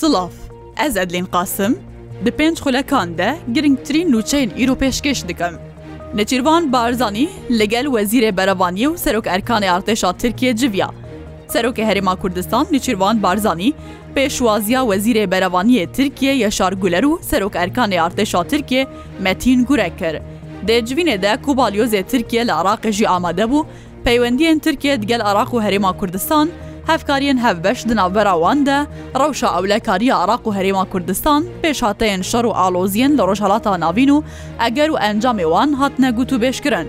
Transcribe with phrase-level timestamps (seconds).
[0.00, 0.32] سڵاف
[0.82, 1.72] ئەز ئەدلین قاسم
[2.26, 5.54] di pênc xulekan de giringtirîn nûçeyên îro pêşkeş dikim.
[6.14, 10.90] Neçîrvan Barzanî li gel wezîrê Berevaniyê û Serok Erkanê Artêşa Tirkiye civiya.
[11.48, 13.72] Serokê Herêma Kurdistan Nîçîrvan Barzanî,
[14.16, 18.86] pêşwaziya wezîrê Berevaniyê Tirkiye Yeşar Guler û Serok Erkanê Artêşa Tirkiye
[19.20, 20.16] Metin Gurek kir.
[20.68, 23.64] Dê civînê de ku balyozê Tirkiye li Iraqê jî amade bû,
[24.04, 26.48] peywendiyên Tirkiye digel Araq û Herêma Kurdistan,
[26.90, 28.78] هەفکارین هەفبەش دناوبەراواندا
[29.20, 34.22] ڕەوشە ئەولەکاری عراق و هەرێما کوردستان پێشاتەیەن شەڕ و ئالۆزیەن لە ڕۆژهڵاتا ناوین و
[34.62, 36.86] ئەگەر و ئەنجامێوان هاتنە گوت و بێشکردن.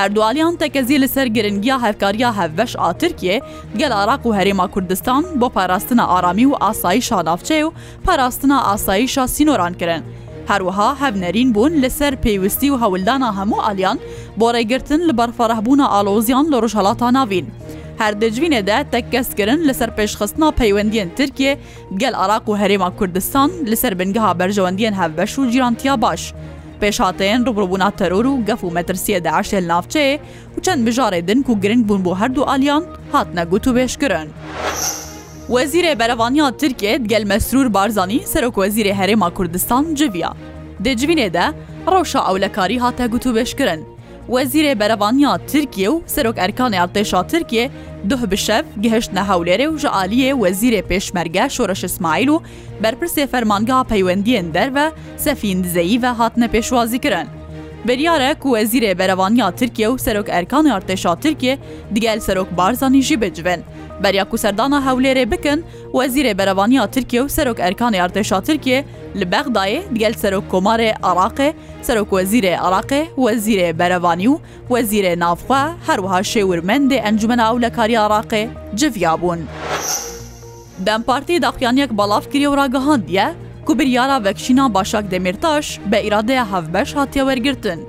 [0.00, 3.36] هەردوالیان تەکەزی لەسەر گرنگیا هەفکاریا هەفبەش ئاترکێ
[3.80, 7.72] گەل عراق و هەرێما کوردستان بۆ پاراستنە ئارامی و ئاسایی شادافچێ و
[8.06, 10.02] پاراستنە ئاسایی شاسینۆران کردن.
[10.50, 13.98] هەروەها هەبنەرین بوون لەسەر پێیویستی و هەولدانە هەموو ئالیان
[14.40, 17.46] بۆ ڕێگرتن لە بەرفەرەبوونا ئالۆزیان لە ڕژهڵاتا ناوین.
[18.00, 21.52] هەردەجوینێدا تەکەسکردن لەسەر پێشخستنا پەیوەندیان ترکێ
[22.00, 26.22] گەل عراق و هەرێما کوردستان لەسەر بنگەها بەرژەوەندیان هەبەش و گیرانتیا باش.
[26.82, 30.14] پێشاتەیەن ڕبڕبوونا تەرۆر و گەف و مەترسیە داعاشێل ناوچەیە
[30.56, 32.84] و چەند بژارێ دن و گرنگ بوون بۆ هەردوو ئالیان
[33.14, 34.26] هات نەگووت و بێشکردن.
[35.54, 40.30] وەزیرێ بەرەوانیا ترکێت گەل مەسرور بارزانانی سەرۆکوەزیرێ هەرێما کوردستان جویا.
[40.84, 41.46] دەجوینێدا
[41.92, 43.80] ڕەوشە ئەولەکاری هاتە گوت و بێشکردن.
[44.28, 47.70] Wezîrê Berevaniya Tirkiye û Serok Erkanê Ertêşa Tirkiye
[48.10, 52.40] duh bi şev gihiştne hewlêrê û ji aliyê wezîrê pêşmerge Şoreş İsmail û
[52.82, 57.26] berpirsê fermangeha peywendiyên derve sefîn dizeyî ve hatine pêşwazî kirin.
[57.86, 61.58] Beryarek û ezîrê berevaniya Tirkiye û serok erkanê artêşa Tirkiye
[61.94, 63.60] digel serok Barzanî jî bicivin.
[64.02, 68.84] Berya ku serdana hewlêrê bikin, wezîrê berevaniya Tirkiye û serok erkanê artêşa Tirkiye
[69.16, 74.38] li Bexdayê digel serok komarê Araqê, serok wezîrê Araqê, wezîrê berevanî û
[74.70, 79.38] wezîrê navxwe herwiha şêwirmendê encumena ewlekariya Araqê civiya bûn.
[80.86, 83.34] Dempartî daxyaniyek balav kiriye û ragihandiye,
[83.70, 87.88] ku biryara vekşîna Başak Demirtaş bi îradeya hevbeş hatiye wergirtin.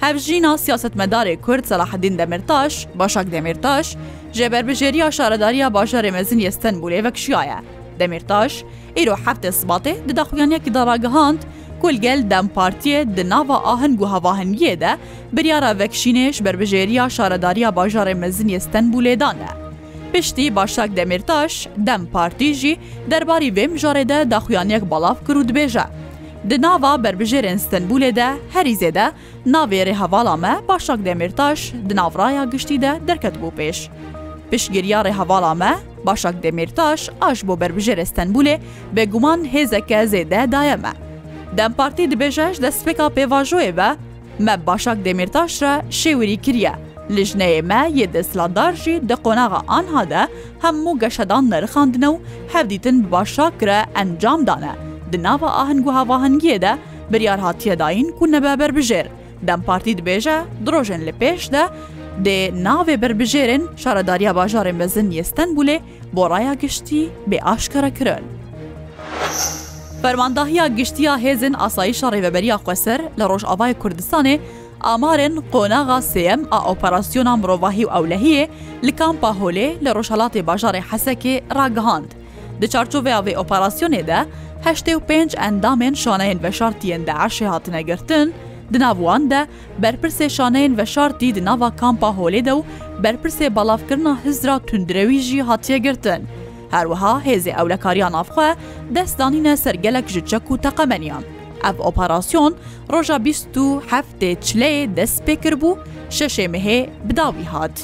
[0.00, 3.96] Hevjîna siyasetmedarê Kurd Selahedîn Demirtaş, Başak Demirtaş,
[4.32, 7.58] ji berbijêriya şaredariya bajarê mezin Yestenbulê vekşiya ye.
[7.98, 8.64] Demirtaş,
[8.96, 11.38] îro heftê sibatê di daxuyaniyekî dara gihand,
[11.82, 14.96] kul gel dem partiye di nava ahin gu hevahiniyê de
[15.32, 19.57] biryara vekşînê ji berbijêriya şaredariya bajarê mezin Yestenbulê dan e.
[20.14, 22.74] پشتی باشک دەمرتاش دەم پارتیژی
[23.10, 25.84] دەرباری وێم ژارێدە داخوایانەک بەڵاف کرد بێژە.
[26.50, 29.06] دناوا بربژێرن ستنبولێدە هەریزێدە
[29.54, 33.78] ناوێرە هەواڵامە باشک دەمرتاش دناوڕایە گشتیدە دەرکەت بوو پێش.
[34.50, 35.72] پشگیریارێ هەواڵامە
[36.06, 38.56] باشک دەمرتاش ئاش بۆ بربژێرە ستنبولێ
[38.94, 40.92] بێگومان هێزەکە زێدە دایەمە.
[41.58, 43.88] دەم پارتی دبێژەش دەستپێکا پێواژۆێ بە،
[44.44, 46.74] مە باشک دەمرتاشرە شێوری کریە.
[47.10, 50.22] Li jineyê me yê desladar jî di qonaxa anha de
[50.62, 52.18] hemû geşedan nerixandine û
[52.52, 54.70] hevdîtin bi başa kire encam dane.
[55.12, 56.78] Di nava ahin gu havahingiyê de
[57.12, 59.06] biryar hatiye dayîn ku nebeber bijêr.
[59.42, 61.62] Dem partî dibêje dirojên li pêş de,
[62.24, 65.80] دê navê berbijêrin şaredariya bajarên mezin Yestenbulê
[66.12, 68.24] boraya giştî bê aşkara kirin.
[70.02, 74.40] Fermandahiya giştiya hêzin asayî şarê veberiya Xweser li Rojavayê Kurdistanê
[74.84, 78.48] ئامارên qonaxa sêm a operasyona mirovahî û ewlehiyê
[78.86, 82.04] li kampa holê li roşalatê bajarê hesekê ragihand.
[82.60, 84.24] Di çarçoveya vê operasyonê de
[84.64, 88.34] heştê û pênc endamên şaneyên veşartiyên de eşê hatine girtin,
[88.74, 89.46] di nav wan de
[89.82, 92.62] berpirsê şaneyên veşartî di nava kampa holê de û
[93.02, 96.28] berpirsê balavkirina hizra tundirewî jî hatiye girtin.
[96.70, 98.54] Herwiha hêzê ewlekariya navxwe
[98.90, 101.22] destdanîne ser gelek ji çek û teqemeniyan.
[101.66, 102.52] ئەف ئۆپاراسیۆن
[102.94, 105.80] ڕۆژە 27ێ چلێ دەست پێکرد بوو
[106.16, 107.76] شەشێ مهێ بداوی هات.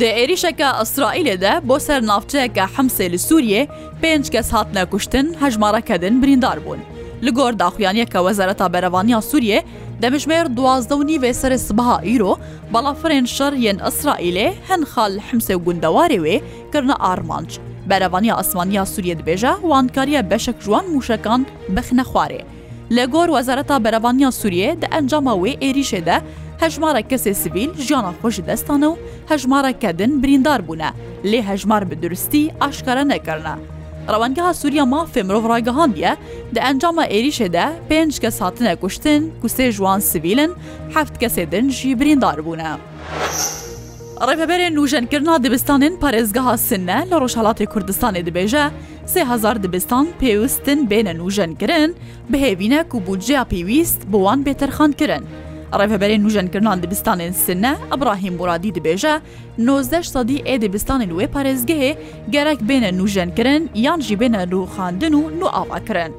[0.00, 3.62] دە عێریشەکە ئەسرائیلێدە بۆ سەر ناوچەیەکە حەمسێ لە سووریێ
[4.02, 6.82] پێنج کەس هاتنە کوشتن هەژمارەکەدن بریندار بوون.
[7.26, 9.58] li gor daxuyaniyekke Wezareta Berevaniya Sûriye
[10.02, 12.32] demijmêr duwazdewî vê serê sibaha îro
[12.72, 16.36] balafirên şer yên Israîlê hin xal li himsê gundewarê wê
[16.72, 17.50] kirna armanc.
[17.90, 21.40] بەرەوانی ئەسمانیا سووریە دبێژە وانکاریە بەشک جوان موشەکان
[21.76, 22.40] بخنە خوارێ.
[22.96, 26.16] لە گۆر وەزارەتا بەرەوانیا سووریێ دە ئەنجامە وێ عێریشێدە
[26.62, 29.00] هەژمارە کەسێ سیویل ژیانە خۆشی دەستانە و
[29.30, 30.90] هەژمارە کەدن بریندار بوونە
[31.30, 33.54] لێ هەژمار بدروستی ئاشکارە نەکردە.
[34.12, 36.12] ڕەوەنگەها سووریا مافێ مرۆڤ ڕایگەهاندە
[36.54, 40.52] دە ئەنجامە عێریشێدە پێنج کە ساتنە کوشتن کوسێ ژوان سیویلن
[40.94, 42.70] هەفت کەسێ دن ژی بریندار بوونە.
[44.26, 48.64] ڕێبەبەرێن نوژەنکردنا دبستانên پارێزگەها سنە لە ڕۆژهڵاتی کوردستانê dibêje
[49.14, 51.90] سهزار دبستان پێویستن بێنە نوژەنkirin
[52.30, 55.24] بهێوینە و بودجیا پێویست بۆوان بێتەرخانkirin.
[55.78, 59.14] ڕێبەبەرێن نوژەنکردنان دبستانên سنە ئەبراهیم مرادی dibêje
[59.58, 61.92] 19 سادی ئێ دبستانên wê parێزgehê
[62.30, 66.12] gerek bêne nûjenkirin yan jî bêne rûxandin û nû avakirin.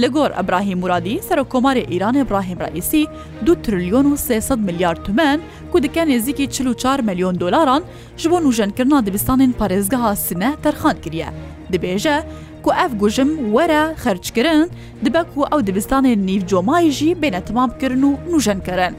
[0.00, 3.02] لە گۆر ئەبراهیم مرادی سەر کۆماری ئیران براهیم ڕئیسی
[3.46, 5.38] دو تریلیۆن و 300 میلیارد تومەن
[5.72, 7.82] کو دکە نێزییکی 44 میلیۆن دلاران
[8.18, 11.26] ji بۆ نوژەنکردنا دبستانên پارێزگەها سنە تەرخان کiriye
[11.72, 12.16] dibêje
[12.62, 14.70] ku ev gujim were xerçkirin
[15.04, 18.94] dibe ku ew dibistanên nîvcomayî jî bêne timamkirin û nûjenkirin.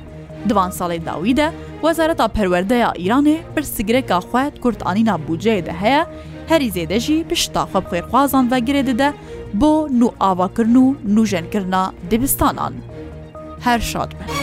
[0.50, 1.52] Divan salê dawî de
[1.82, 6.06] Wezareta Perwerdeya Îranê pir sigireka xwe Kurdanîna buceyê de heye
[6.52, 9.10] هەری زێدەژی پشتاخە بخێرخوازان بە گرێ دەدە
[9.60, 12.74] بۆ نو ئاواکردن و نوژەنکردنا دبستانان
[13.66, 14.43] هەر شاد بن.